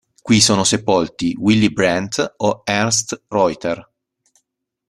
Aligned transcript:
Qui 0.23 0.41
sono 0.41 0.63
sepolti 0.63 1.35
Willy 1.39 1.69
Brandt 1.69 2.33
o 2.37 2.63
Ernst 2.65 3.25
Reuter. 3.27 3.87